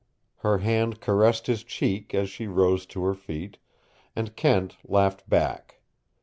Her 0.37 0.57
hand 0.57 0.99
caressed 0.99 1.45
his 1.45 1.63
cheek 1.63 2.15
as 2.15 2.27
she 2.27 2.47
rose 2.47 2.87
to 2.87 3.03
her 3.03 3.13
feet, 3.13 3.59
and 4.15 4.35
Kent 4.35 4.77
laughed 4.83 5.29
back. 5.29 5.81